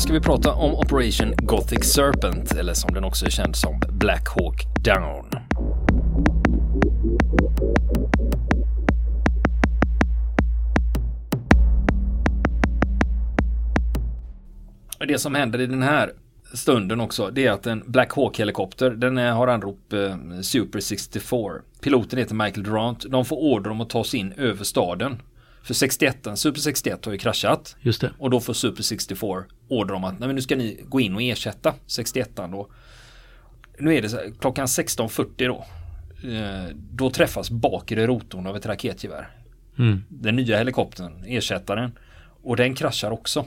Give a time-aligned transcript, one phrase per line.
[0.00, 3.80] Idag ska vi prata om Operation Gothic Serpent, eller som den också är känd som
[3.92, 5.30] Black Hawk Down.
[14.98, 16.12] Det som händer i den här
[16.54, 21.52] stunden också, det är att en Black Hawk-helikopter, den har anrop eh, Super 64.
[21.80, 23.10] Piloten heter Michael Durant.
[23.10, 25.22] De får order om att ta sig in över staden.
[25.62, 27.76] För 61, Super 61 har ju kraschat.
[27.80, 28.10] Just det.
[28.18, 31.14] Och då får Super 64 order om att nej, men nu ska ni gå in
[31.14, 32.68] och ersätta 61 då.
[33.78, 35.64] Nu är det här, klockan 16.40 då.
[36.28, 39.28] Eh, då träffas bakre rotorn av ett raketgevär.
[39.78, 40.02] Mm.
[40.08, 41.98] Den nya helikoptern, ersättaren.
[42.42, 43.44] Och den kraschar också.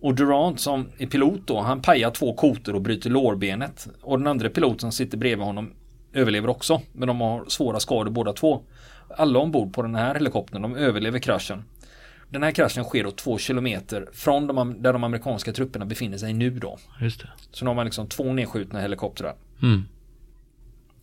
[0.00, 3.88] Och Durant som är pilot då, han pajar två kotor och bryter lårbenet.
[4.00, 5.72] Och den andra piloten som sitter bredvid honom
[6.12, 6.82] överlever också.
[6.92, 8.62] Men de har svåra skador båda två.
[9.16, 11.64] Alla ombord på den här helikoptern, de överlever kraschen.
[12.30, 16.32] Den här kraschen sker då två kilometer från de, där de amerikanska trupperna befinner sig
[16.32, 16.78] nu då.
[17.00, 17.28] Just det.
[17.52, 19.34] Så nu har man liksom två nedskjutna helikoptrar.
[19.62, 19.84] Mm.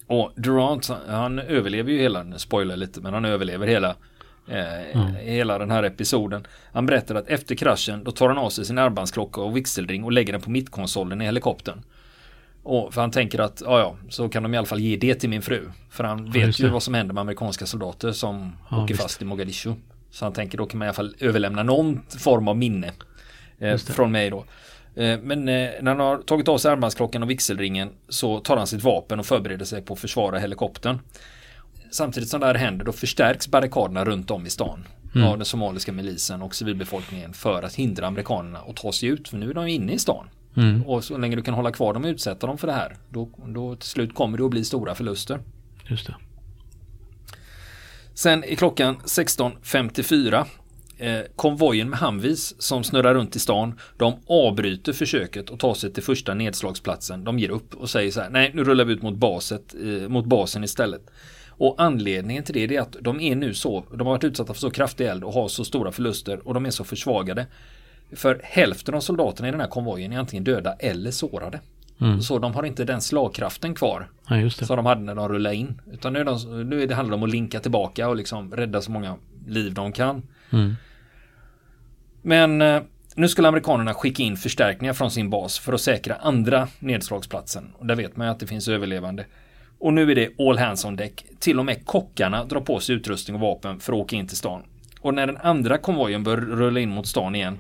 [0.08, 3.90] Och Durant, han överlever ju hela, nu spoilar lite, men han överlever hela
[4.48, 5.16] eh, Mm.
[5.16, 6.48] hela den här episoden.
[6.74, 10.12] Han berättar att efter kraschen då tar han av sig sin armbandsklocka och vigselring och
[10.12, 11.82] lägger den på mittkonsolen i helikoptern.
[12.68, 15.16] Och för han tänker att ja, ja, så kan de i alla fall ge det
[15.16, 15.70] till min fru.
[15.90, 19.02] För han vet ju vad som händer med amerikanska soldater som Ja, åker visst.
[19.02, 19.74] fast i Mogadishu.
[20.12, 22.92] Så han tänker då kan man i alla fall överlämna någon form av minne
[23.60, 24.46] eh, från mig då.
[24.96, 28.68] Eh, Men eh, när han har tagit av sig armbandsklockan och vigselringen så tar han
[28.68, 31.00] sitt vapen och förbereder sig på att försvara helikoptern.
[31.92, 34.86] Samtidigt som det här händer då förstärks barrikaderna runt om i stan
[35.16, 35.28] Mm.
[35.28, 39.38] av den somaliska milisen och civilbefolkningen för att hindra amerikanerna att ta sig ut för
[39.38, 40.30] nu är de inne i stan.
[40.58, 40.86] Mm.
[40.86, 43.30] Och så länge du kan hålla kvar dem och utsätta dem för det här då,
[43.48, 45.40] då till slut kommer det att bli stora förluster.
[45.88, 46.16] Just det.
[48.14, 50.46] Sen är klockan 16.54.
[50.98, 53.80] Eh, konvojen med Humvees som snurrar runt i stan.
[53.98, 57.24] De avbryter försöket att ta sig till första nedslagsplatsen.
[57.24, 58.30] De ger upp och säger så här.
[58.30, 61.02] Nej, nu rullar vi ut mot, baset, eh, mot basen istället.
[61.58, 63.86] Och anledningen till det är att de är nu så.
[63.92, 66.66] De har varit utsatta för så kraftig eld och har så stora förluster och de
[66.66, 67.48] är så försvagade.
[68.16, 71.60] För hälften av soldaterna i den här konvojen är antingen döda eller sårade.
[72.02, 72.22] Mm.
[72.22, 75.82] Så de har inte den slagkraften kvar Ja, som de hade när de rullade in.
[75.92, 78.92] Utan nu, är de, nu handlar det om att linka tillbaka och liksom rädda så
[78.92, 79.18] många
[79.48, 80.24] liv de kan.
[80.50, 80.76] Mm.
[82.22, 82.82] Men eh,
[83.16, 87.72] nu skulle amerikanerna skicka in förstärkningar från sin bas för att säkra andra nedslagsplatsen.
[87.78, 89.26] Och där vet man ju att det finns överlevande.
[89.80, 91.26] Och nu är det all hands on deck.
[91.40, 94.38] Till och med kockarna drar på sig utrustning och vapen för att åka in till
[94.38, 94.62] stan.
[95.02, 97.58] Och när den andra konvojen bör rulla in mot stan igen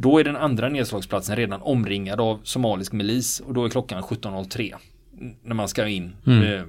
[0.00, 4.74] då är den andra nedslagsplatsen redan omringad av somalisk milis och då är klockan 17.03.
[5.42, 6.12] När man ska in.
[6.26, 6.42] Mm.
[6.54, 6.64] Eh,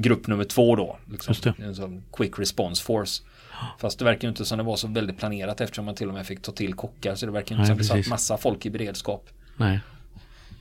[0.00, 0.98] grupp nummer två då.
[1.10, 1.54] Liksom.
[1.58, 3.22] En sån quick response force.
[3.78, 6.14] Fast det verkar ju inte som det var så väldigt planerat eftersom man till och
[6.14, 7.14] med fick ta till kockar.
[7.14, 9.28] Så det verkar inte som det satt massa folk i beredskap.
[9.56, 9.80] Nej.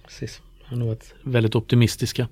[0.06, 0.42] Precis.
[0.66, 2.28] Han har varit väldigt optimistiska.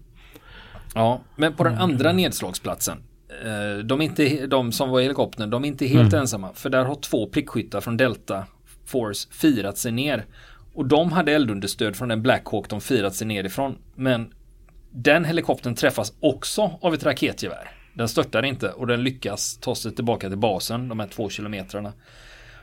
[0.96, 1.84] Ja, men på den Mm.
[1.84, 2.97] andra nedslagsplatsen.
[3.46, 6.22] eh, De, är inte, de som var i helikoptern, de är inte helt Mm.
[6.22, 6.50] ensamma.
[6.53, 8.46] För där har två prickskyttar från Delta
[8.91, 10.25] Force firat sig ner.
[10.74, 13.78] Och de hade eldunderstöd från den Black Hawk de firat sig ner ifrån.
[13.96, 14.34] Men
[14.91, 17.72] den helikoptern träffas också av ett raketgevär.
[17.94, 21.94] Den störtar inte och den lyckas ta sig tillbaka till basen, de här två kilometrarna.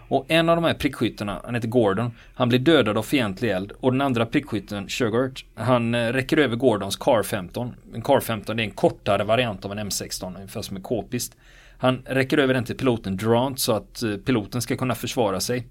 [0.09, 3.73] Och en av de här prickskyttarna, han heter Gordon, han blir dödad av fientlig eld
[3.81, 7.75] och den andra prickskytten, Sugart, han eh, räcker över Gordons Car 15.
[7.95, 11.37] En Car 15 det är en kortare variant av en M16, ungefär som en k-pist.
[11.79, 15.67] Han räcker över den till piloten Durant så att eh, piloten ska kunna försvara sig.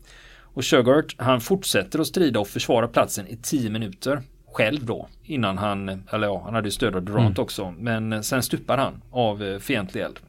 [0.54, 4.22] Och Sugart, han fortsätter att strida och försvara platsen i 10 minuter
[4.54, 5.08] själv då.
[5.24, 7.74] Innan han, eller ja, han hade ju stöd av Durant också.
[7.78, 10.20] Men eh, sen stupar han av eh, fientlig eld.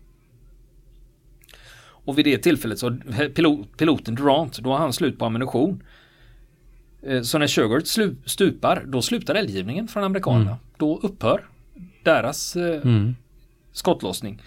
[1.81, 2.97] Och vid det tillfället så
[3.35, 5.83] pilot, piloten Durant, då har han slut på ammunition.
[7.03, 7.87] Eh, Så när Sugart
[8.25, 10.57] stupar, då slutar eldgivningen från amerikanerna.
[10.77, 11.47] Då upphör
[12.05, 13.17] deras eh, Mm.
[13.73, 14.43] skottlossning.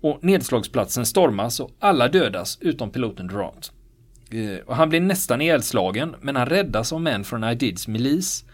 [0.00, 3.72] Och nedslagsplatsen stormas och alla dödas utom piloten Durant.
[4.30, 8.44] Eh, Och han blir nästan ihjälslagen men han räddas av män från Idids milis.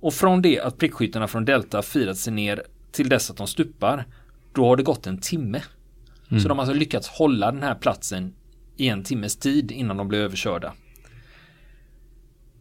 [0.00, 2.62] Och från det att prickskyttarna från Delta firat sig ner
[2.92, 4.04] till dess att de stupar,
[4.52, 5.62] då har det gått en timme.
[6.42, 8.34] Så de har alltså lyckats hålla den här platsen
[8.76, 10.72] i en timmes tid innan de blir överkörda.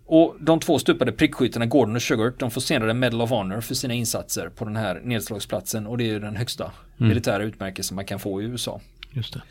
[0.06, 3.76] Och de två stupade prickskyttarna Gordon och Sugart de får senare Medal of Honor för
[3.76, 8.20] sina insatser på den här nedslagsplatsen och det är den högsta militära utmärkelse man kan
[8.20, 8.82] få i USA.
[9.12, 9.42] Just det.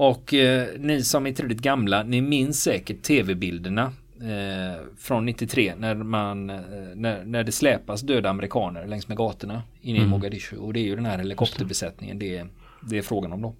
[0.00, 5.94] Och eh, ni som är tillräckligt gamla, ni minns säkert tv-bilderna eh, från 93 när
[5.94, 6.60] man eh,
[6.94, 10.84] när, när det släpas döda amerikaner längs med gatorna inne i Mogadishu och det är
[10.84, 12.48] ju den här helikopterbesättningen det är,
[12.82, 13.54] det är frågan om då.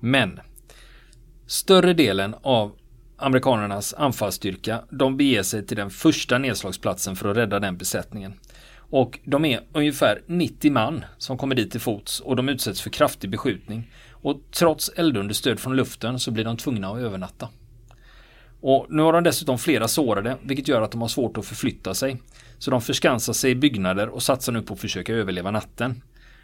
[0.00, 0.40] Men
[1.46, 2.72] större delen av
[3.16, 8.34] amerikanernas anfallsstyrka, de beger sig till den första nedslagsplatsen för att rädda den besättningen.
[8.76, 12.90] Och de är ungefär 90 man som kommer dit till fots och de utsätts för
[12.90, 13.90] kraftig beskjutning.
[14.22, 17.48] Och trots eldunderstöd från luften så blir de tvungna att övernatta.
[18.60, 21.94] Och nu har de dessutom flera sårade, vilket gör att de har svårt att förflytta
[21.94, 22.16] sig.
[22.58, 26.02] Så de förskansar sig i byggnader och satsar nu på att försöka överleva natten.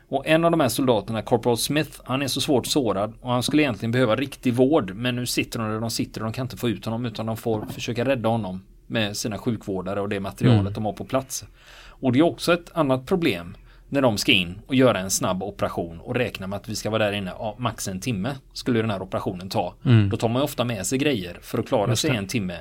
[0.08, 3.42] Och en av de här soldaterna, Corporal Smith, han är så svårt sårad och han
[3.42, 4.94] skulle egentligen behöva riktig vård.
[4.94, 7.26] Men nu sitter de där de sitter och de kan inte få ut honom utan
[7.26, 10.72] de får försöka rädda honom med sina sjukvårdare och det materialet mm.
[10.72, 11.44] de har på plats.
[11.86, 13.56] Och det är också ett annat problem
[13.88, 16.90] när de ska in och göra en snabb operation och räkna med att vi ska
[16.90, 19.74] vara där inne ja, max en timme skulle den här operationen ta.
[19.84, 20.08] Mm.
[20.08, 22.58] Då tar man ofta med sig grejer för att klara sig en timme.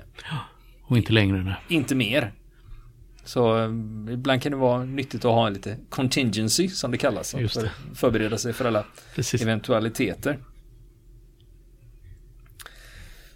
[0.81, 1.44] Och inte längre.
[1.44, 1.56] Nej.
[1.68, 2.31] Inte mer.
[3.24, 3.69] Så eh,
[4.13, 7.35] ibland kan det vara nyttigt att ha en lite contingency som det kallas.
[7.35, 7.53] Just.
[7.62, 8.85] För förbereda sig för alla
[9.15, 9.41] Precis.
[9.41, 10.39] eventualiteter.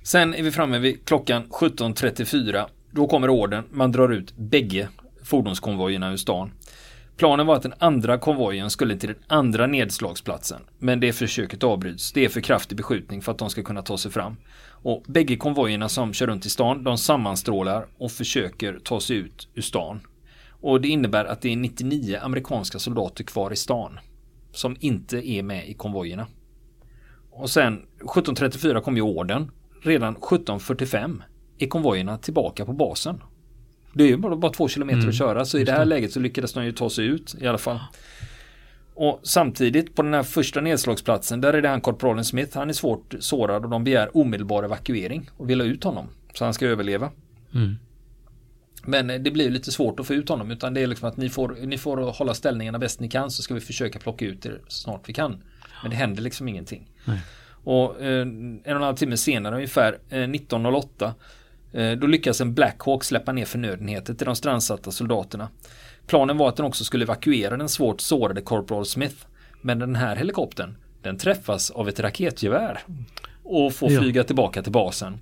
[0.03, 2.65] Sen är vi framme vid klockan 17.34.
[2.91, 3.63] Då kommer orden.
[3.71, 4.87] Man drar ut bägge
[5.23, 6.51] fordonskonvojerna ur stan.
[7.21, 10.61] Planen var att den andra konvojen skulle till den andra nedslagsplatsen.
[10.79, 12.11] Men det försöket avbryts.
[12.11, 14.35] Det är för kraftig beskjutning för att de ska kunna ta sig fram.
[14.67, 19.47] Och bägge konvojerna som kör runt i stan, de sammanstrålar och försöker ta sig ut
[19.53, 19.99] ur stan.
[20.49, 23.99] Och det innebär att det är 99 amerikanska soldater kvar i stan.
[24.51, 26.27] Som inte är med i konvojerna.
[27.31, 29.51] Och sen 1734 kom ju orden.
[29.83, 31.23] Redan 1745
[31.57, 33.21] är konvojerna tillbaka på basen.
[33.93, 36.11] Det är ju bara, bara två kilometer mm, att köra så i det här läget
[36.11, 37.79] så lyckades de ju ta sig ut i alla fall.
[38.93, 42.57] Och samtidigt på den här första nedslagsplatsen där är det han korpralen Smith.
[42.57, 46.45] Han är svårt sårad och de begär omedelbar evakuering och vill ha ut honom så
[46.45, 47.11] han ska överleva.
[47.53, 47.75] Mm.
[48.83, 51.17] Men eh, det blir lite svårt att få ut honom utan det är liksom att
[51.17, 54.45] ni får, ni får hålla ställningarna bäst ni kan så ska vi försöka plocka ut
[54.45, 55.43] er så snart vi kan.
[55.81, 56.91] Men det händer liksom ingenting.
[57.05, 57.19] Nej.
[57.63, 61.13] Och eh, en och en halv timme senare ungefär eh, 1908 Eh,
[61.99, 65.49] då lyckas en Blackhawk släppa ner förnödenheter till de strandsatta soldaterna.
[66.07, 69.15] Planen var att den också skulle evakuera den svårt sårade Corporal Smith.
[69.61, 72.79] Men den här helikoptern, den träffas av ett raketgevär
[73.43, 74.23] och får flyga ja.
[74.23, 75.19] tillbaka till basen.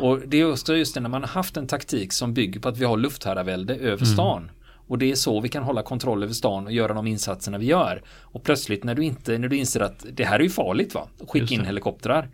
[0.00, 2.68] Och det är just, just det när man har haft en taktik som bygger på
[2.68, 4.06] att vi har luftherravälde över mm.
[4.06, 4.50] stan.
[4.86, 7.66] Och det är så vi kan hålla kontroll över stan och göra de insatserna vi
[7.66, 8.02] gör.
[8.06, 11.08] Och plötsligt när du inte, när du inser att det här är ju farligt va,
[11.28, 12.28] skicka in helikoptrar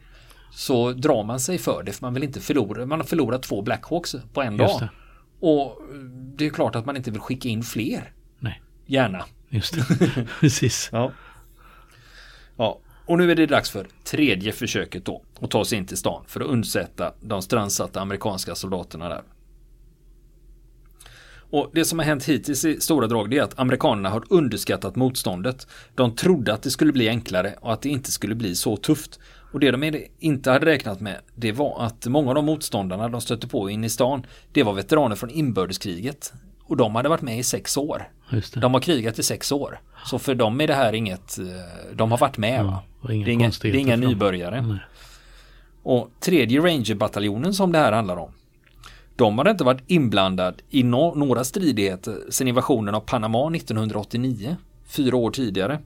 [0.51, 2.87] så drar man sig för det för man vill inte förlora.
[2.87, 4.89] Man har förlorat två Blackhawks på en Just dag.
[5.41, 5.47] Det.
[5.47, 5.83] Och
[6.37, 8.13] det är klart att man inte vill skicka in fler.
[8.39, 8.63] Nej.
[8.87, 9.25] Gärna.
[9.49, 10.27] Just det.
[10.41, 10.89] Precis.
[10.93, 11.13] Ja.
[12.57, 12.81] ja.
[13.07, 15.23] Och nu är det dags för tredje försöket då.
[15.41, 19.23] Att ta sig in till stan för att undsätta de strandsatta amerikanska soldaterna där.
[21.51, 25.67] Och det som har hänt hittills i stora drag är att amerikanerna har underskattat motståndet.
[25.95, 29.21] De trodde att det skulle bli enklare och att det inte skulle bli så tufft.
[29.53, 33.21] Och det de inte hade räknat med det var att många av de motståndarna de
[33.21, 36.33] stötte på in i stan det var veteraner från inbördeskriget.
[36.65, 38.09] Och de hade varit med i sex år.
[38.55, 39.81] De har krigat i sex år.
[40.05, 41.45] Så för dem är det här inget, eh,
[41.95, 42.65] de har varit med.
[42.65, 42.83] va?
[43.03, 44.63] det är inga, det är inga nybörjare.
[44.63, 44.79] Nej.
[45.83, 48.31] Och tredje Ranger-bataljonen som det här handlar om.
[49.17, 54.57] De hade inte varit inblandad i no några stridigheter sedan invasionen av Panama 1989.
[54.87, 55.79] Fyra år tidigare.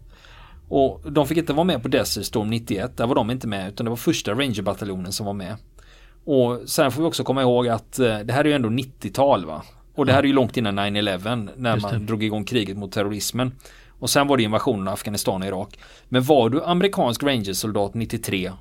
[0.69, 3.69] Och de fick inte vara med på Desert Storm 91, där var de inte med
[3.69, 5.57] utan det var första Ranger-bataljonen som var med.
[6.25, 9.47] Och sen får vi också komma ihåg att eh, det här är ju ändå 90-tal
[9.47, 9.63] va.
[9.95, 13.53] Och det här är ju långt innan 9-11 när man drog igång kriget mot terrorismen.
[13.89, 15.79] Och sen var det invasionen av Afghanistan och Irak.
[16.09, 18.53] Men var du amerikansk Ranger-soldat 93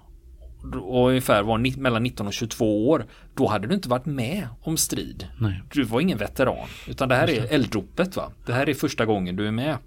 [0.81, 4.77] och ungefär var mellan 19 och 22 år, då hade du inte varit med om
[4.77, 5.27] strid.
[5.39, 5.63] Nej.
[5.73, 6.67] Du var ingen veteran.
[6.87, 7.37] Utan det här det.
[7.37, 8.31] är eldropet va.
[8.45, 9.77] Det här är första gången du är med.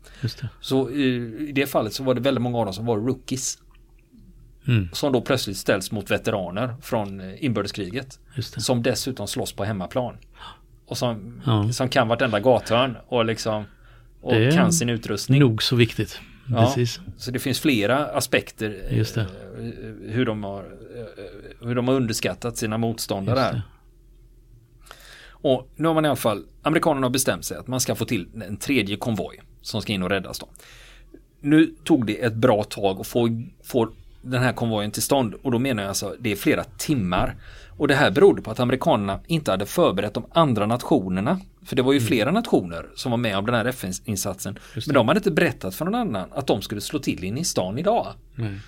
[0.60, 1.04] Så i,
[1.48, 3.58] i, det fallet så var det väldigt många av dem som var rookies.
[4.66, 4.88] Mm.
[4.92, 8.18] Som då plötsligt ställs mot veteraner från eh, inbördeskriget.
[8.40, 10.16] Som dessutom slåss på hemmaplan.
[10.86, 11.72] Och som, ja.
[11.72, 13.64] som kan vartenda gathörn och liksom
[14.20, 15.40] och kan sin utrustning.
[15.40, 16.20] Nog så viktigt.
[16.50, 17.00] Ja, Precis.
[17.16, 19.20] Så det finns flera aspekter Just det.
[19.20, 23.62] Eh, hur, de har, eh, hur de har underskattat sina motståndare här.
[25.26, 28.04] Och nu har man i alla fall, amerikanerna har bestämt sig att man ska få
[28.04, 30.48] till en tredje konvoj som ska in och räddas då.
[31.40, 33.92] Nu tog det ett bra tag att få, få
[34.24, 37.36] den här konvojen till stånd och då menar jag alltså det är flera timmar.
[37.76, 41.40] Och det här berodde på att amerikanerna inte hade förberett de andra nationerna.
[41.64, 42.08] För det var ju mm.
[42.08, 44.58] flera nationer som var med om den här FN-insatsen.
[44.86, 47.44] Men de hade inte berättat för någon annan att de skulle slå till in i
[47.44, 48.06] stan idag.
[48.38, 48.60] Mm.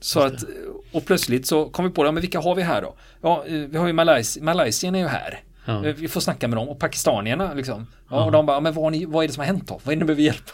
[0.00, 0.44] Så att,
[0.92, 2.94] och plötsligt så kom vi på, ja, men vilka har vi här då?
[3.20, 5.40] Ja, eh, vi har ju Malaysia, Malaysia är ju här.
[5.68, 5.86] Ja.
[5.86, 7.86] Eh, vi får snacka med dem och pakistanierna liksom.
[8.10, 8.24] Ja.
[8.24, 9.80] Och de bara, men vad, ni, vad är det som har hänt då?
[9.84, 10.50] Vad är det ni behöver hjälp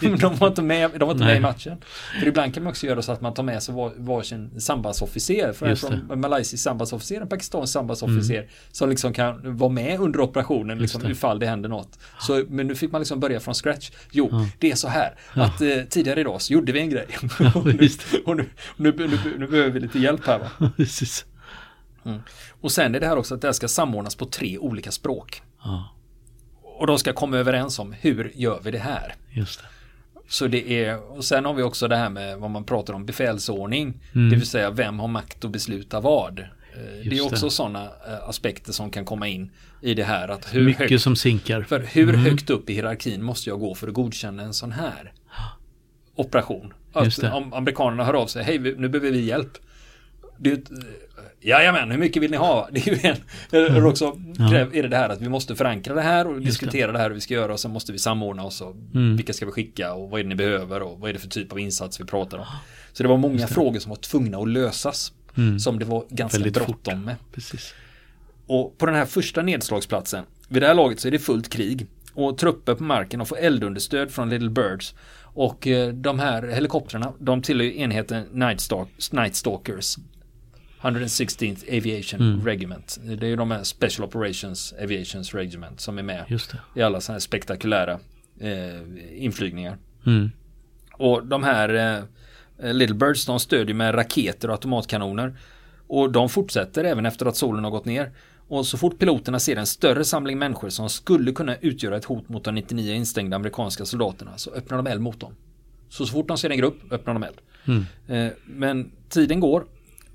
[0.20, 1.76] De var inte med, de var inte med i matchen.
[2.20, 5.52] För ibland kan man också göra så att man tar med sig var, varsin sambandsofficer.
[5.52, 8.34] För från malaysisk sambandsofficer, en pakistansk sambandsofficer.
[8.34, 8.48] Mm.
[8.70, 11.10] Som liksom kan vara med under operationen liksom, det.
[11.10, 11.98] ifall det händer något.
[12.20, 13.90] Så, men nu fick man liksom börja från scratch.
[14.10, 14.46] Jo, ja.
[14.58, 17.06] det är så här att eh, tidigare idag så gjorde vi en grej.
[17.54, 17.88] och, nu,
[18.26, 18.44] och nu,
[18.76, 20.70] nu, nu, nu, behöver vi lite hjälp här va.
[22.08, 22.22] Mm.
[22.60, 25.42] Och sen är det här också att det här ska samordnas på tre olika språk.
[25.62, 25.94] Ja.
[26.62, 29.14] Och de ska komma överens om hur gör vi det här.
[29.30, 29.66] Just det.
[30.28, 33.06] Så det är, och sen har vi också det här med vad man pratar om
[33.06, 34.00] befälsordning.
[34.14, 34.30] Mm.
[34.30, 36.38] Det vill säga vem har makt att besluta vad.
[36.38, 36.46] Eh,
[36.96, 39.50] Just det är också sådana eh, aspekter som kan komma in
[39.82, 40.28] i det här.
[40.28, 41.62] Att hur Mycket högt, som sinkar.
[41.62, 42.20] För hur mm.
[42.20, 45.12] högt upp i hierarkin måste jag gå för att godkänna en sån här
[46.14, 46.72] operation?
[46.92, 49.58] Att om amerikanerna hör av sig, hej nu behöver vi hjälp.
[50.38, 50.70] Det,
[51.40, 52.68] Jajamän, hur mycket vill ni ha?
[52.72, 53.16] Det är ju en,
[53.50, 54.04] eller också
[54.38, 56.92] är det det här att vi måste förankra det här och diskutera det.
[56.92, 56.98] det.
[56.98, 59.16] här hur vi ska göra och sen måste vi samordna oss och mm.
[59.16, 61.28] vilka ska vi skicka och vad är det ni behöver och vad är det för
[61.28, 62.46] typ av insats vi pratar om.
[62.92, 65.58] Så det var många frågor som var tvungna att lösas mm.
[65.58, 67.16] som det var ganska bråttom med.
[67.32, 67.74] Precis.
[68.46, 71.86] Och på den här första nedslagsplatsen, vid det här laget så är det fullt krig
[72.14, 77.12] och trupper på marken och får eldunderstöd från Little Birds och eh, de här helikoptrarna,
[77.18, 79.96] de tillhör enheten Night, Stalk, Night Stalkers
[80.80, 82.46] 116th Aviation mm.
[82.46, 82.98] Regiment.
[83.02, 86.40] Det är ju de här Special Operations Aviations Regiment som är med
[86.74, 88.00] i alla sådana här spektakulära
[88.40, 89.78] eh, inflygningar.
[90.06, 90.30] Mm.
[90.92, 91.98] Och de här
[92.58, 95.36] eh, Little Birds de stödjer med raketer och automatkanoner.
[95.86, 98.12] Och de fortsätter även efter att solen har gått ner.
[98.48, 102.28] Och så fort piloterna ser en större samling människor som skulle kunna utgöra ett hot
[102.28, 105.34] mot de 99 instängda amerikanska soldaterna så öppnar de eld mot dem.
[105.88, 107.36] Så så fort de ser en grupp öppnar de eld.
[107.64, 107.86] Mm.
[108.08, 109.64] Eh, men tiden går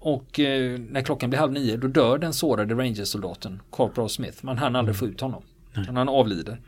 [0.03, 4.37] och eh, när klockan blir halv nio då dör den sårade Rangers-soldaten Corporal Smith.
[4.45, 5.43] Man hann aldrig få ut honom.
[5.73, 5.85] Nej.
[5.85, 6.61] Han avlider.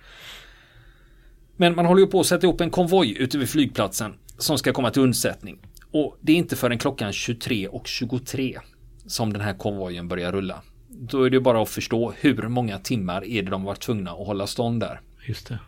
[1.56, 4.74] Men man håller ju på att sätta ihop en konvoj ute vid flygplatsen som ska
[4.74, 5.58] komma till undsättning.
[5.92, 8.60] Och det är inte förrän klockan 23 och 23
[9.06, 10.62] som den här konvojen börjar rulla.
[10.88, 14.28] Då är det bara att förstå hur många timmar är det de var tvungna att
[14.28, 15.02] hålla stånd där.
[15.28, 15.60] Just det.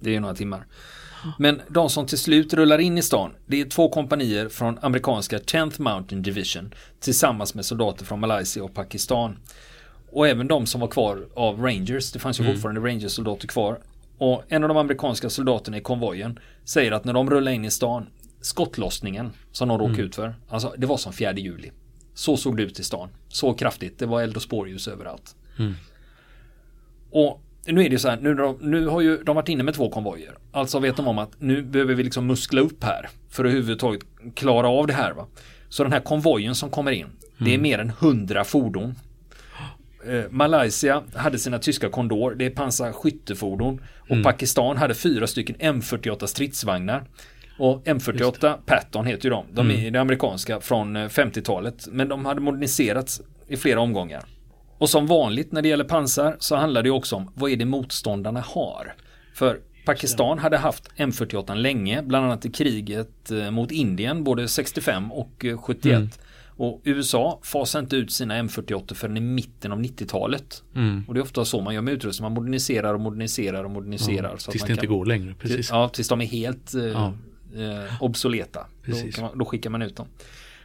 [0.00, 0.66] Det är några timmar.
[1.38, 5.38] Men de som till slut rullar in i stan, det är två kompanier från amerikanska
[5.38, 9.38] 10th Mountain Division tillsammans med soldater från Malaysia och Pakistan.
[10.12, 12.54] Och även de som var kvar av Rangers, det fanns ju mm.
[12.54, 13.78] fortfarande Rangers-soldater kvar.
[14.18, 17.70] Och en av de amerikanska soldaterna i konvojen säger att när de rullar in i
[17.70, 18.06] stan,
[18.40, 20.06] skottlossningen som de råkade mm.
[20.06, 21.70] ut för, alltså det var som 4 juli.
[22.14, 23.08] Så såg det ut i stan.
[23.28, 25.36] Så kraftigt, det var eld och spårljus överallt.
[25.58, 25.74] Mm.
[27.10, 29.90] Och nu är det så här, nu, nu har ju de varit inne med två
[29.90, 30.34] konvojer.
[30.52, 34.00] Alltså vet de om att nu behöver vi liksom muskla upp här för att överhuvudtaget
[34.34, 35.12] klara av det här.
[35.12, 35.26] Va?
[35.68, 37.14] Så den här konvojen som kommer in, mm.
[37.38, 37.62] det är mm.
[37.62, 38.94] mer än hundra fordon.
[40.06, 43.80] Eh, Malaysia hade sina tyska Kondor, det är pansarskyttefordon.
[43.98, 44.22] Och mm.
[44.22, 47.04] Pakistan hade fyra stycken M48 stridsvagnar.
[47.58, 49.46] Och M48 Patton heter ju de.
[49.52, 49.92] De är mm.
[49.92, 51.86] det amerikanska från 50-talet.
[51.86, 54.24] Eh, Men de hade moderniserats i flera omgångar.
[54.80, 57.64] Och som vanligt när det gäller pansar så handlar det också om vad är det
[57.64, 58.94] motståndarna har.
[59.34, 65.12] För Pakistan hade haft M48 länge, bland annat i kriget eh, mot Indien både 65
[65.12, 65.86] och 71.
[65.86, 66.10] Eh, mm.
[66.56, 70.62] Och USA fasar inte ut sina M48 förrän i mitten av 90-talet.
[70.74, 71.04] Mm.
[71.08, 72.24] Och det är ofta så man gör med utrustning.
[72.24, 74.30] Man moderniserar och moderniserar och moderniserar.
[74.30, 75.34] Ja, så tills det inte går längre.
[75.34, 75.70] Precis.
[75.70, 77.12] Ja, tills de är helt eh, ja.
[77.56, 78.66] eh, obsoleta.
[78.86, 80.06] Då, man, då, skickar man ut dem.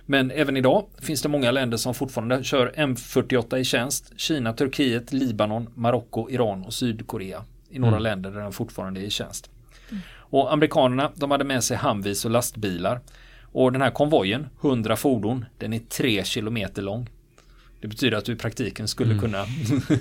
[0.06, 4.14] Men även idag finns det många länder som fortfarande kör M48 i tjänst.
[4.18, 7.44] Kina, Turkiet, Libanon, Marocko, Iran och Sydkorea.
[7.70, 8.04] I några mm.
[8.04, 9.50] länder där den fortfarande är i tjänst.
[9.90, 10.02] Mm.
[10.18, 13.00] Och amerikanerna de hade med sig Humvees och lastbilar.
[13.42, 17.10] Och den här konvojen, 100 fordon, den är 3 kilometer lång.
[17.82, 19.22] Det betyder att du i praktiken skulle mm.
[19.22, 19.46] kunna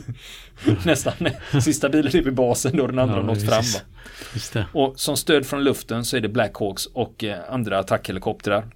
[0.85, 1.13] nästan
[1.63, 4.65] sista bilen är vid basen då den andra ja, nått fram.
[4.73, 8.69] Och som stöd från luften så är det Blackhawks och eh, andra attackhelikoptrar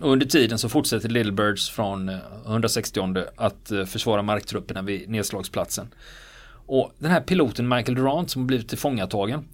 [0.00, 2.08] och under tiden så fortsätter Little Birds från
[2.46, 5.88] 160 eh, att eh, försvara marktrupperna vid nedslagsplatsen.
[6.66, 9.44] Och den här piloten Michael Durant som blivit tillfångatagen.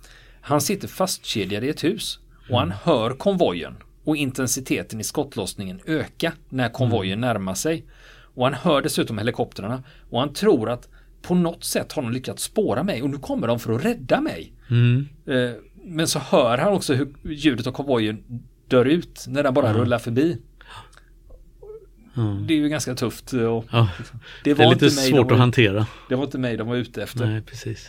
[0.40, 2.18] Han sitter fastkedjad i ett hus
[2.50, 2.78] och han mm.
[2.82, 7.28] hör konvojen och intensiteten i skottlossningen öka när konvojen mm.
[7.28, 7.84] närmar sig.
[8.34, 10.88] Och han hör dessutom helikoptrarna och han tror att
[11.22, 14.20] på något sätt har de lyckats spåra mig och nu kommer de för att rädda
[14.20, 14.52] mig.
[14.70, 15.08] Mm.
[15.26, 15.50] Eh,
[15.84, 19.80] men så hör han också hur ljudet av konvojen dör ut när den bara mm.
[19.80, 20.38] rullar förbi.
[22.16, 22.46] Mm.
[22.46, 23.32] Det är ju ganska tufft.
[23.32, 23.88] Och ja,
[24.44, 25.86] det, var det är lite svårt var, att hantera.
[26.08, 27.26] Det var inte mig de var ute efter.
[27.26, 27.88] Nej, precis.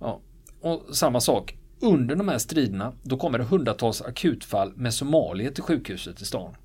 [0.00, 0.20] Ja.
[0.60, 1.56] Och samma sak.
[1.80, 6.56] Under de här striderna då kommer det hundratals akutfall med somalier till sjukhuset i stan.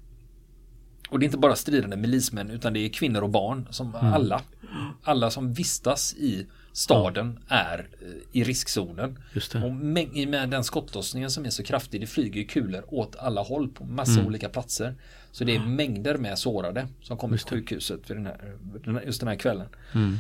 [1.10, 4.14] Och det är inte bara stridande milismän utan det är kvinnor och barn som mm.
[4.14, 4.42] alla
[5.04, 9.20] alla som vistas i staden är eh, i riskzonen.
[9.64, 13.70] Och med, med den skottlossningen som är så kraftig, det flyger kulor åt alla håll
[13.70, 14.28] på massa Mm.
[14.28, 14.96] olika platser.
[15.32, 19.20] Så det är mängder med sårade som kommer till sjukhuset den här, den här, just
[19.20, 19.68] den här kvällen.
[19.94, 20.18] Mm.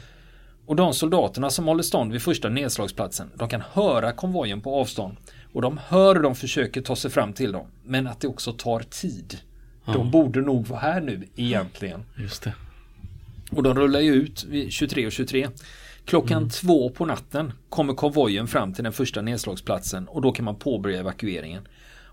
[0.66, 5.18] Och de soldaterna som håller stånd vid första nedslagsplatsen, de kan höra konvojen på avstånd.
[5.54, 7.68] Och de hör hur de försöker ta sig fram till dem.
[7.84, 9.40] Men att det också tar tid.
[9.86, 12.04] De borde nog vara här nu egentligen.
[12.16, 12.54] Just det.
[13.52, 15.10] Och de rullar ju ut vid 23.23.
[15.10, 15.50] 23.
[16.06, 20.56] Klockan två på natten kommer konvojen fram till den första nedslagsplatsen och då kan man
[20.56, 21.68] påbörja evakueringen.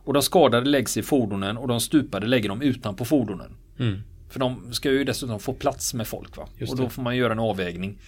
[0.04, 3.56] Och de skadade läggs i fordonen och de stupade lägger dem utanpå fordonen.
[3.78, 4.00] Mm.
[4.28, 6.48] För de ska ju dessutom få plats med folk va?
[6.58, 6.90] Just och då det.
[6.90, 7.98] får man göra en avvägning.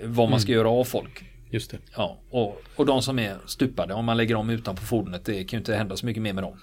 [0.00, 1.24] Vad man ska göra av folk.
[1.50, 1.78] Just det.
[1.96, 5.56] Ja, och, och de som är stupade, om man lägger dem utanpå fordonet, det kan
[5.56, 6.58] ju inte hända så mycket mer med dem.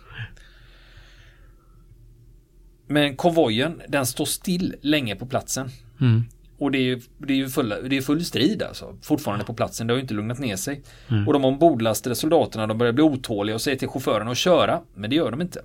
[2.93, 5.69] Men konvojen, den står still länge på platsen.
[6.01, 6.23] Mm.
[6.57, 9.87] Och det är det är ju full, det är full strid alltså, fortfarande på platsen.
[9.87, 10.81] Det har ju inte lugnat ner sig.
[11.27, 15.09] Och de ombordlastade soldaterna, de börjar bli otåliga och säger till chauffören att köra, men
[15.09, 15.61] det gör de inte.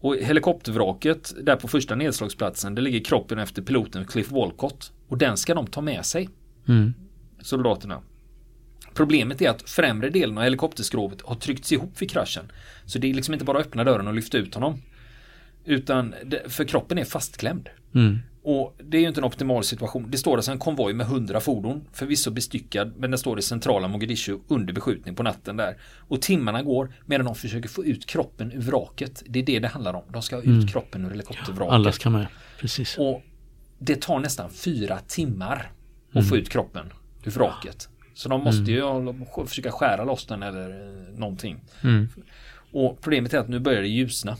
[0.00, 4.92] Och helikoptervraket där på första nedslagsplatsen, det ligger kroppen efter piloten Cliff Walcott.
[5.08, 6.28] Och den ska de ta med sig,
[6.68, 6.94] Mm.
[7.42, 8.00] soldaterna.
[8.94, 12.52] Problemet är att främre delen av helikopterskrovet har tryckts ihop vid kraschen.
[12.86, 14.82] Så det är liksom inte bara att öppna dörren och lyfta ut honom.
[15.64, 16.14] Utan,
[16.48, 17.68] för kroppen är fastklämd.
[17.94, 18.18] Mm.
[18.42, 20.10] Och det är ju inte en optimal situation.
[20.10, 23.88] Det står alltså en konvoj med 100 fordon, förvisso bestyckad, men den står i centrala
[23.88, 25.76] Mogadishu under beskjutning på natten där.
[25.98, 29.22] Och timmarna går medan de försöker få ut kroppen ur vraket.
[29.26, 30.02] Det är det det handlar om.
[30.12, 31.72] De ska ha ut kroppen ur helikoptervraket.
[31.74, 32.26] Alla ska med.
[32.60, 32.98] Precis.
[32.98, 33.22] Och
[33.78, 35.72] det tar nästan fyra timmar
[36.12, 36.86] att få ut kroppen
[37.24, 37.88] ur vraket.
[38.14, 39.14] Så de måste ju hålla-
[39.46, 40.68] försöka skära loss den eller
[41.18, 41.60] någonting.
[41.82, 42.08] Mm.
[42.72, 44.36] Och problemet är att nu börjar det ljusna.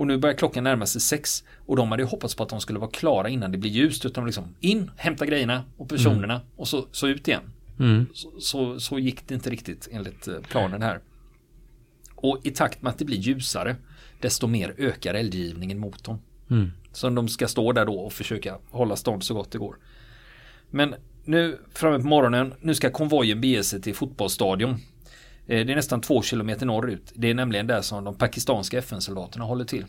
[0.00, 1.44] Och nu börjar klockan närma sig sex.
[1.66, 4.06] Och de hade hoppats på att de skulle vara klara innan det blir ljust.
[4.06, 7.42] Utan liksom in, hämta grejerna och personerna och så, så ut igen.
[7.78, 8.06] Mm.
[8.14, 11.00] Så, så, så gick det inte riktigt enligt eh, planen här.
[12.14, 13.76] Och i takt med att det blir ljusare
[14.20, 16.18] desto mer ökar eldgivningen mot dem.
[16.50, 16.72] Mm.
[16.92, 19.76] Så de ska stå där då och försöka hålla stånd så gott det går.
[20.70, 24.76] Men nu framme på morgonen, nu ska konvojen bege sig till fotbollsstadion.
[25.50, 27.12] Eh, Det är nästan två kilometer norrut.
[27.14, 29.84] Det är nämligen där som de pakistanska FN-soldaterna håller till.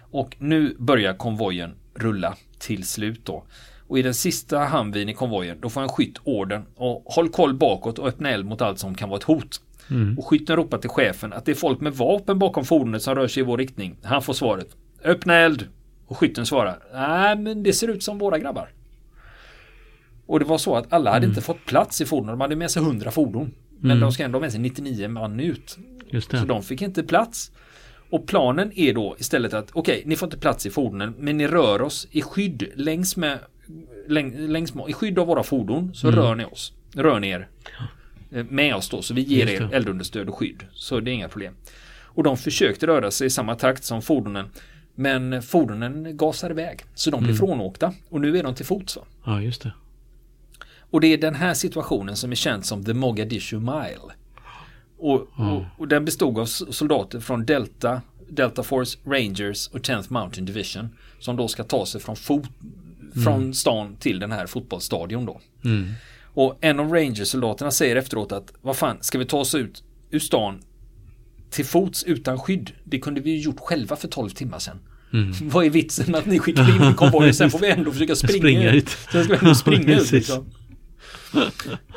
[0.00, 3.44] Och nu börjar konvojen rulla till slut då.
[3.88, 7.54] Och i den sista hamnvin i konvojen, då får en skytt orden och håll koll
[7.54, 9.60] bakåt och öppna eld mot allt som kan vara ett hot.
[10.18, 13.28] Och skytten ropar till chefen att det är folk med vapen bakom fordonet som rör
[13.28, 13.96] sig i vår riktning.
[14.02, 14.68] Han får svaret.
[15.04, 15.68] Öppna eld!
[16.06, 16.78] Och skytten svarar.
[16.92, 18.68] Nej, men det ser ut som våra grabbar.
[20.26, 22.32] Och det var så att alla hade inte fått plats i fordonen.
[22.32, 23.50] De hade med sig 100 fordon.
[23.88, 25.78] Men de ska ändå ha med sig 99 man ut.
[26.40, 27.50] Så de fick inte plats.
[28.10, 31.46] Och planen är då istället att okej, ni får inte plats i fordonen, men ni
[31.46, 33.38] rör oss i skydd längs med,
[34.08, 36.72] läng, längs med i skydd av våra fordon så rör ni oss.
[36.94, 37.48] Rör ni er
[38.32, 40.66] eh, med oss då, så vi ger er eldunderstöd och skydd.
[40.72, 41.54] Så det är inga problem.
[42.02, 44.46] Och de försökte röra sig i samma takt som fordonen.
[44.94, 46.80] Men fordonen gasar iväg.
[46.94, 47.94] Så de blir frånåkta.
[48.08, 48.98] Och nu är de till fots.
[49.24, 49.72] Ja, just det.
[50.94, 54.14] Och det är den här situationen som är känd som The Mogadishu Mile.
[54.98, 60.44] Och, och, och den bestod av soldater från Delta, Delta Force, Rangers och 10th Mountain
[60.46, 60.88] Division.
[61.18, 62.44] Som då ska ta sig från, fot,
[63.24, 65.40] från stan till den här fotbollsstadion då.
[65.64, 65.92] Mm.
[66.24, 70.18] Och en av Rangers-soldaterna säger efteråt att vad fan, ska vi ta oss ut ur
[70.18, 70.62] stan
[71.50, 72.70] till fots utan skydd?
[72.84, 74.78] Det kunde vi ju gjort själva för 12 timmar sedan.
[75.42, 77.92] Vad är vitsen med att ni skickar in en konvoj och sen får vi ändå
[77.92, 78.84] försöka springa, Springa ut.
[78.84, 78.88] ut.
[79.12, 80.46] Sen ska vi ändå springa ut liksom.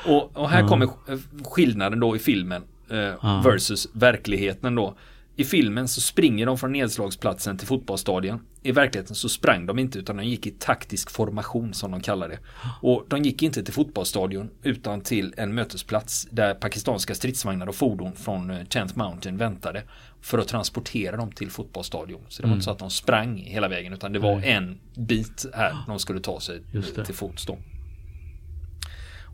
[0.06, 4.96] Och, och här kommer eh, skillnaden då i filmen eh, versus verkligheten då.
[5.40, 8.40] I filmen så springer de från nedslagsplatsen till fotbollsstadion.
[8.64, 12.30] I verkligheten så sprang de inte utan de gick i taktisk formation som de kallar
[12.30, 12.40] det.
[12.82, 18.16] Och de gick inte till fotbollsstadion utan till en mötesplats där pakistanska stridsvagnar och fordon
[18.16, 19.84] från eh, 10th Mountain väntade
[20.22, 22.22] för att transportera dem till fotbollsstadion.
[22.30, 25.46] Så det var inte så att de sprang hela vägen utan det var en bit
[25.54, 26.62] här de skulle ta sig
[27.06, 27.58] till fots då.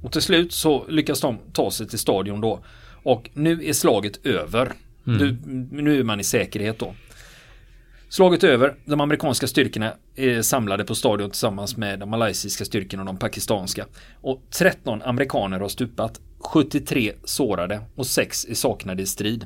[0.04, 2.64] Och till slut så lyckas de ta sig till stadion då.
[3.04, 4.72] Och nu är slaget över.
[5.04, 5.38] Nu,
[5.72, 6.94] nu är man i säkerhet då.
[8.10, 8.76] Slaget över.
[8.86, 13.86] De amerikanska styrkorna är samlade på stadion tillsammans med de malaysiska styrkorna och de pakistanska.
[14.22, 16.20] Och 13 amerikaner har stupat.
[16.40, 19.46] 73 sårade och 6 är saknade i strid.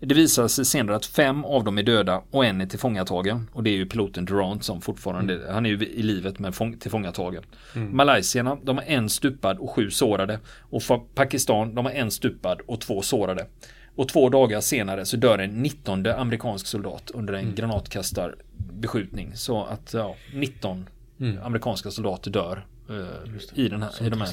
[0.00, 3.50] Det visar sig senare att fem av dem är döda och en är tillfångatagen.
[3.52, 6.78] Och det är ju piloten Durant som fortfarande, han är ju i livet men fång,
[6.78, 7.42] tillfångatagen.
[7.74, 10.40] Malaysierna, de har en stupad och sju sårade.
[10.60, 10.82] Och
[11.14, 13.46] Pakistan, de har en stupad och två sårade.
[13.96, 19.32] Och två dagar senare så dör en 19 amerikansk soldat under en granatkastarbeskjutning.
[19.34, 20.88] Så att ja, 19
[21.42, 24.30] amerikanska soldater dör eh, i, den här, i, de här,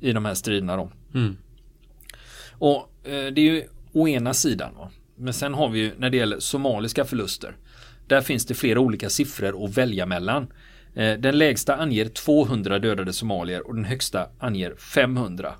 [0.00, 0.76] i de här striderna.
[0.76, 0.90] Då.
[1.14, 1.36] Mm.
[2.52, 4.74] Och eh, det är ju å ena sidan.
[4.78, 4.90] Va?
[5.16, 7.56] Men sen har vi ju när det gäller somaliska förluster.
[8.06, 10.52] Där finns det flera olika siffror att välja mellan.
[10.94, 15.54] Eh, den lägsta anger 200 dödade somalier och den högsta anger 500.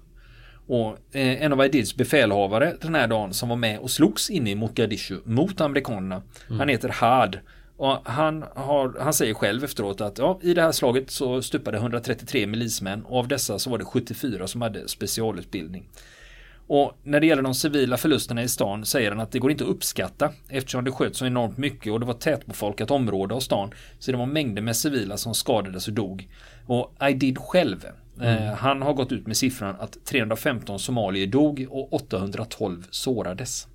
[0.67, 4.51] Och eh, en av Aidids befälhavare den här dagen som var med och slogs inne
[4.51, 6.23] i Mogadishu mot amerikanerna.
[6.49, 7.39] Han heter Had.
[7.77, 11.79] Och han, har, han säger själv efteråt att ja, i det här slaget så stupade
[11.79, 15.89] 133 milismän och av dessa så var det 74 som hade specialutbildning.
[16.73, 19.65] Och när det gäller de civila förlusterna i stan säger han att det går inte
[19.65, 23.71] att uppskatta eftersom det sköt så enormt mycket och det var tätbefolkat område av stan.
[23.99, 26.29] Så det var mängder med civila som skadades och dog.
[26.67, 27.87] Och Aidid själv,
[28.21, 33.69] eh, han har gått ut med siffran att 315 somalier dog och 812 sårades.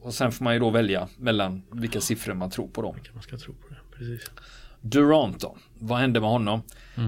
[0.00, 2.82] Och sen får man ju då välja mellan vilka siffror man tror på.
[2.82, 3.96] Kan man ska tro på det.
[3.98, 4.30] Precis.
[4.80, 6.62] Durant då, vad hände med honom?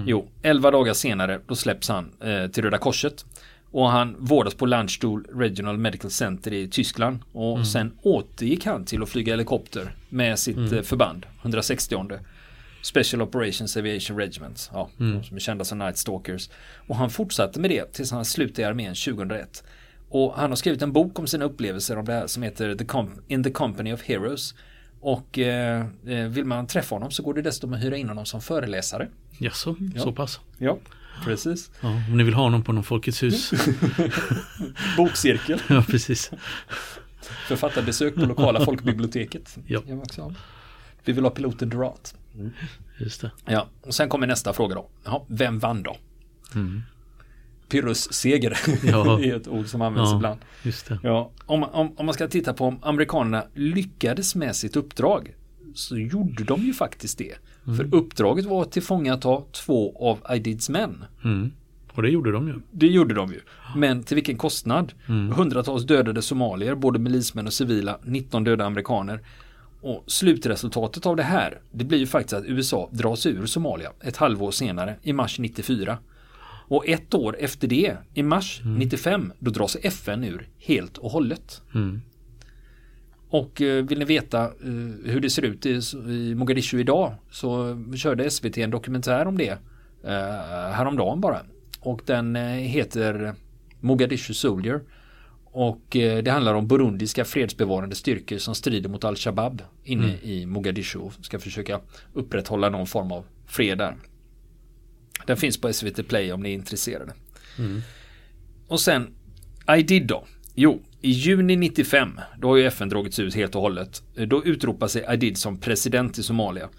[0.05, 3.25] Jo, 11 dagar senare då släpps han eh, till Röda Korset.
[3.73, 7.19] Och han vårdas på Landstuhl Regional Medical Center i Tyskland.
[7.31, 11.95] Och sen återgick han till att flyga helikopter med sitt eh, förband, 160
[12.81, 14.69] Special Operations Aviation Regiment.
[14.73, 16.49] Ja, de som är kända som Night Stalkers.
[16.87, 19.63] Och han fortsatte med det tills han slutade i armén 2001.
[20.09, 22.85] Och han har skrivit en bok om sina upplevelser om det här som heter the
[23.27, 24.55] In the Company of Heroes.
[24.99, 28.25] Och eh, eh, vill man träffa honom så går det dessutom att hyra in honom
[28.25, 29.07] som föreläsare.
[29.37, 30.39] Jaså, så pass.
[30.57, 30.77] Ja,
[31.23, 31.71] precis.
[31.81, 33.51] Ja, om ni vill ha honom på någon Folkets hus.
[34.97, 35.61] Bokcirkel.
[35.69, 36.31] ja, precis.
[37.47, 39.57] Författarbesök på lokala folkbiblioteket.
[39.67, 39.81] Ja.
[41.05, 42.15] Vi vill ha piloten Durat.
[42.97, 43.31] Just det.
[43.45, 44.89] Ja, och sen kommer nästa fråga då.
[45.03, 45.97] Ja, vem vann då?
[47.69, 49.19] Pyrrhus-seger Ja.
[49.23, 50.39] är ett ord som används Ja, ibland.
[50.63, 50.99] just det.
[51.03, 55.35] Ja, om, om, om man ska titta på om amerikanerna lyckades med sitt uppdrag
[55.75, 57.33] så gjorde de ju faktiskt det.
[57.65, 61.05] För uppdraget var att tillfångata två av Aidids män.
[61.23, 61.51] Mm.
[61.93, 62.53] Och det gjorde de ju.
[62.71, 63.39] Det gjorde de ju.
[63.75, 64.93] Men till vilken kostnad?
[65.35, 69.19] Hundratals dödade somalier, både milismän och civila, 19 döda amerikaner.
[69.81, 73.91] Och slutresultatet av det här, det blir ju faktiskt att USA drar sig ur Somalia
[74.01, 75.97] ett halvår senare, i mars 94.
[76.67, 81.11] Och ett år efter det, i mars 95, då drar sig FN ur helt och
[81.11, 81.61] hållet.
[81.75, 82.01] Mm.
[83.33, 84.51] Och eh, vill ni veta eh,
[85.05, 89.49] hur det ser ut i, i Mogadishu idag så körde SVT en dokumentär om det
[90.03, 91.39] eh, häromdagen bara.
[91.79, 93.35] Och den heter
[93.79, 94.81] Mogadishu Soldier.
[95.45, 101.13] Och det handlar om burundiska fredsbevarande styrkor som strider mot Al-Shabaab inne i Mogadishu och
[101.21, 101.79] ska försöka
[102.13, 103.95] upprätthålla någon form av fred där.
[105.25, 107.13] Den finns på SVT Play om ni är intresserade.
[108.67, 109.13] Och sen
[109.65, 110.25] Aidid då?
[110.55, 114.03] Jo, i juni 95, då har ju FN dragits ut helt och hållet.
[114.27, 116.69] Då utropar sig Aidid som president i Somalia.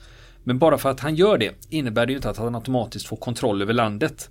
[0.45, 3.17] Men bara för att han gör det innebär det ju inte att han automatiskt får
[3.17, 4.31] kontroll över landet.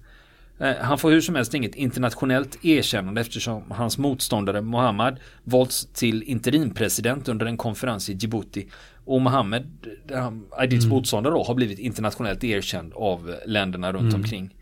[0.59, 6.23] Eh, Han får hur som helst inget internationellt erkännande eftersom hans motståndare Mohammed valts till
[6.23, 8.67] interimpresident under en konferens i Djibouti.
[9.05, 9.69] Och Mohammed,
[10.11, 14.55] eh, Aidids motståndare då, har blivit internationellt erkänd av länderna runt omkring.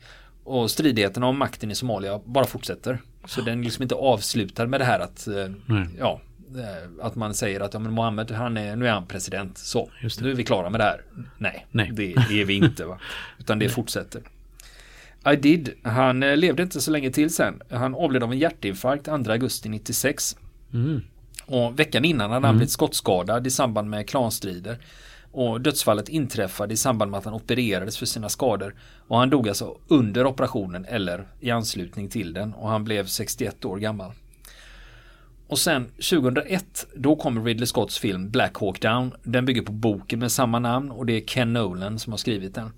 [0.43, 2.99] Och stridigheterna om makten i Somalia bara fortsätter.
[3.25, 5.33] Så den är liksom inte avslutad med det här att, eh,
[5.65, 5.87] Nej.
[5.99, 6.21] ja,
[6.55, 9.57] eh, att man säger att ja, men Mohammed, han är, nu är han president.
[9.57, 9.89] Så,
[10.21, 11.01] nu är vi klara med det här.
[11.37, 11.91] Nej, Nej.
[11.93, 12.85] Det, är vi inte.
[12.85, 12.99] Va?
[13.39, 14.21] Utan det fortsätter.
[15.23, 17.61] Aidid, han eh, levde inte så länge till sen.
[17.69, 20.37] Han avled av en hjärtinfarkt 2 augusti 96.
[20.73, 21.01] Mm.
[21.45, 24.77] Och veckan innan hade han blivit skottskadad i samband med klanstrider.
[25.31, 28.75] Och dödsfallet inträffade i samband med att han opererades för sina skador.
[29.07, 32.53] Och han dog alltså under operationen eller i anslutning till den.
[32.53, 34.11] Och han blev 61 år gammal.
[35.47, 39.13] Och sen 2001 då kommer Ridley Scotts film Black Hawk Down.
[39.23, 42.55] Den bygger på boken med samma namn och det är Ken Nolan som har skrivit
[42.55, 42.71] den.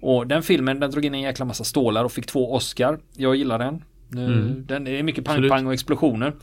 [0.00, 2.98] Och den filmen den drog in en jäkla massa stålar och fick två Oscar.
[3.16, 3.84] Jag gillar den.
[4.08, 5.50] Nu, Den är mycket pang Absolut.
[5.50, 6.34] pang och explosioner.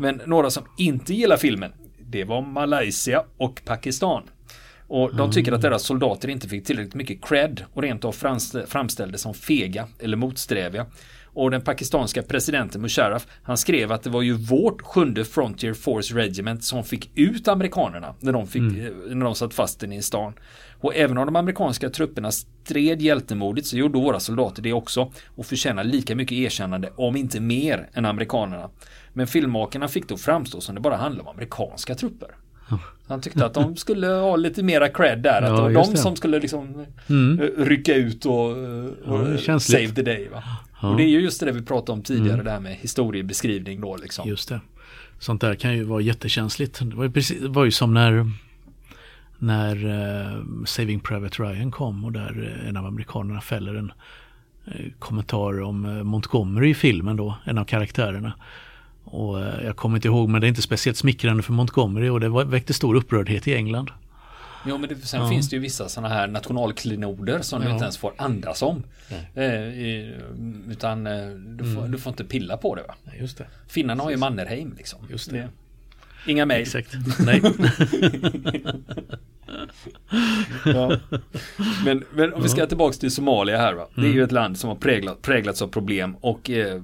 [0.00, 1.72] Men några som inte gillar filmen
[2.12, 4.22] det var Malaysia och Pakistan.
[4.94, 8.66] Och de tycker att deras soldater inte fick tillräckligt mycket cred och rent av frams-
[8.66, 10.86] framställdes som fega eller motsträviga.
[11.24, 16.14] Och den pakistanska presidenten Musharraf, han skrev att det var ju vårt sjunde Frontier Force
[16.14, 20.32] Regiment som fick ut amerikanerna när de, fick, eh, när de satt fast i stan.
[20.80, 25.46] Och även om de amerikanska trupperna stred hjältemodigt så gjorde våra soldater det också och
[25.46, 28.70] förtjänar lika mycket erkännande, om inte mer, än amerikanerna.
[29.12, 32.28] Men filmmakarna fick då framstå som det bara handlade om amerikanska trupper.
[33.08, 35.42] Han tyckte att de skulle ha lite mera cred där.
[35.42, 35.96] Att Ja, det var de det.
[35.96, 37.40] som skulle liksom Mm.
[37.40, 40.28] eh, rycka ut och, Ja, och det eh, save the day.
[40.32, 40.42] Va?
[40.82, 40.90] Ja.
[40.90, 43.96] Och det är ju just det vi pratade om tidigare, det här med historiebeskrivning då
[43.96, 44.28] liksom.
[44.28, 44.60] Just det.
[45.18, 46.78] Sånt där kan ju vara jättekänsligt.
[46.90, 48.30] Det var ju, precis, det var ju som när,
[49.38, 53.92] när uh, Saving Private Ryan kom och där en av amerikanerna fäller en
[54.68, 58.32] uh, kommentar om uh, Montgomery i filmen då, en av karaktärerna.
[59.04, 62.44] Och jag kommer inte ihåg men det är inte speciellt smickrande för Montgomery och det
[62.44, 63.90] väckte stor upprördhet i England.
[64.66, 65.28] Jo men det, sen ja.
[65.28, 67.68] finns det ju vissa sådana här nationalklenoder som ja.
[67.68, 68.82] du inte ens får andas om.
[69.34, 69.52] Eh,
[70.70, 71.04] utan
[71.56, 71.90] du får, mm.
[71.92, 72.94] du får inte pilla på det va?
[73.20, 73.46] Just det.
[73.68, 74.98] Finnarna har ju Mannerheim liksom.
[75.10, 75.48] Just det.
[76.26, 76.62] Inga mejl.
[76.62, 76.94] Exakt.
[77.26, 77.42] Nej.
[80.64, 80.98] ja.
[81.84, 83.88] men, men om vi ska tillbaka till Somalia här va.
[83.94, 84.24] Det är ju mm.
[84.24, 86.80] ett land som har präglat, präglats av problem och eh, eh,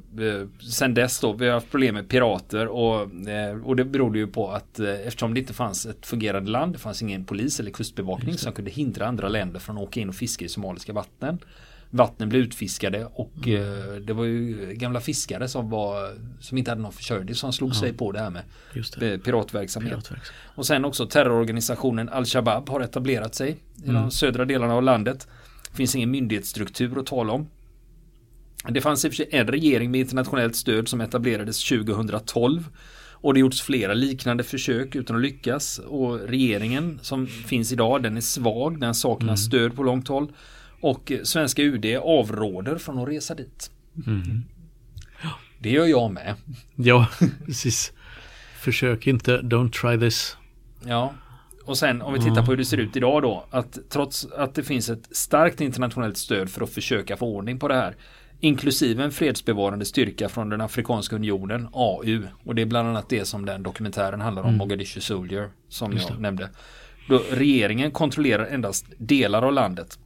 [0.70, 4.26] sen dess då vi har haft problem med pirater och, eh, och det berodde ju
[4.26, 7.70] på att eh, eftersom det inte fanns ett fungerande land, det fanns ingen polis eller
[7.70, 11.38] kustbevakning som kunde hindra andra länder från att åka in och fiska i somaliska vatten
[11.90, 13.62] vattnen blev utfiskade och mm.
[13.62, 17.70] eh, det var ju gamla fiskare som var som inte hade någon försörjning som slog
[17.70, 17.74] ja.
[17.74, 18.42] sig på det här med
[18.74, 19.18] det.
[19.18, 19.24] Piratverksamhet.
[19.24, 20.32] piratverksamhet.
[20.54, 24.02] Och sen också terrororganisationen Al-Shabaab har etablerat sig i mm.
[24.02, 25.28] de södra delarna av landet.
[25.70, 27.48] Det finns ingen myndighetsstruktur att tala om.
[28.68, 32.68] Det fanns i och för sig en regering med internationellt stöd som etablerades 2012
[33.20, 38.16] och det gjorts flera liknande försök utan att lyckas och regeringen som finns idag den
[38.16, 39.36] är svag, den saknar mm.
[39.36, 40.32] stöd på långt håll.
[40.80, 43.70] Och svenska UD avråder från att resa dit.
[44.06, 44.44] Mm.
[45.58, 46.34] Det gör jag med.
[46.76, 47.06] Ja,
[47.46, 47.92] precis.
[48.60, 50.36] Försök inte, don't try this.
[50.84, 51.14] Ja,
[51.64, 53.44] och sen om vi tittar på hur det ser ut idag då.
[53.50, 57.68] Att trots att det finns ett starkt internationellt stöd för att försöka få ordning på
[57.68, 57.96] det här.
[58.40, 62.22] Inklusive en fredsbevarande styrka från den Afrikanska unionen, AU.
[62.44, 64.58] Och det är bland annat det som den dokumentären handlar om, mm.
[64.58, 66.50] Mogadishu Soldier, som jag nämnde.
[67.08, 69.98] Då regeringen kontrollerar endast delar av landet.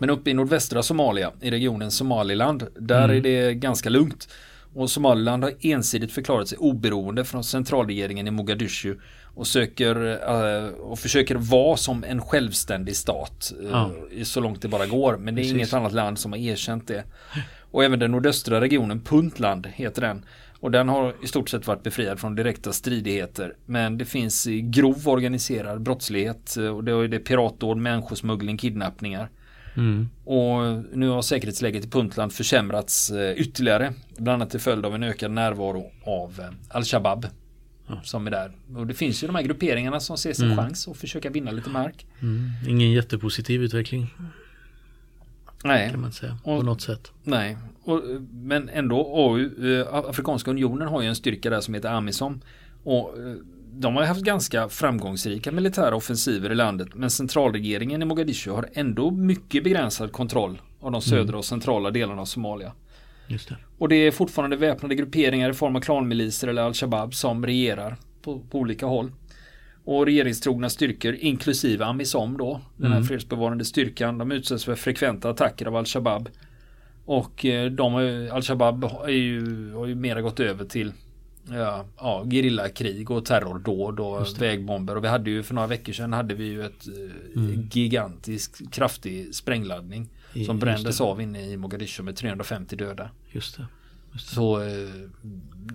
[0.00, 3.16] Men uppe i nordvästra Somalia, i regionen Somaliland, där mm.
[3.16, 4.28] är det ganska lugnt.
[4.74, 8.96] Och Somaliland har ensidigt förklarat sig oberoende från centralregeringen i Mogadishu
[9.34, 13.90] och söker uh, och försöker vara som en självständig stat uh, ja.
[14.24, 15.16] så långt det bara går.
[15.16, 15.56] Men det är Precis.
[15.56, 17.04] inget annat land som har erkänt det.
[17.70, 20.24] Och även den nordöstra regionen, Puntland heter den.
[20.60, 23.54] Och den har i stort sett varit befriad från direkta stridigheter.
[23.66, 29.30] Men det finns grov organiserad brottslighet eh, och det är det piratdåd, människosmuggling, kidnappningar.
[29.78, 30.08] Mm.
[30.24, 33.92] Och nu har säkerhetsläget i Puntland försämrats eh, ytterligare.
[34.16, 37.26] Bland annat till följd av en ökad närvaro av eh, Al-Shabaab.
[37.86, 38.00] Ja.
[38.04, 38.52] Som är där.
[38.76, 40.56] Och det finns ju de här grupperingarna som ser sin mm.
[40.56, 42.06] chans att försöka vinna lite mark.
[42.20, 42.50] Mm.
[42.68, 44.14] Ingen jättepositiv utveckling.
[45.64, 45.90] Nej.
[45.90, 46.38] Kan man säga.
[46.44, 47.12] På och, något sätt.
[47.24, 47.56] Nej.
[47.84, 52.40] Och, men ändå, uh, Afrikanska unionen har ju en styrka där som heter Amisom.
[52.84, 53.14] Och
[53.80, 59.10] de har haft ganska framgångsrika militära offensiver i landet men centralregeringen i Mogadishu har ändå
[59.10, 61.34] mycket begränsad kontroll av de södra mm.
[61.34, 62.72] och centrala delarna av Somalia.
[63.28, 63.56] Det.
[63.78, 68.40] Och det är fortfarande väpnade grupperingar i form av klanmiliser eller al-Shabaab som regerar på,
[68.40, 69.12] på, olika håll.
[69.84, 73.08] Och regeringstrogna styrkor inklusive Amisom då, den här mm.
[73.08, 76.28] fredsbevarande styrkan, de utsätts för frekventa attacker av al-Shabaab.
[77.04, 77.94] Och eh, de,
[78.32, 80.92] al-Shabaab har ju, har ju mera gått över till
[81.50, 84.96] ja, ja, gerillakrig och terrordåd och vägbomber.
[84.96, 87.68] Och vi hade ju för några veckor sedan hade vi ju ett eh, mm.
[87.72, 90.08] gigantisk kraftig sprängladdning.
[90.32, 93.10] I, som brändes av inne i Mogadishu med 350 döda.
[93.30, 93.66] Just det.
[94.12, 94.34] Just det.
[94.34, 94.88] Så eh,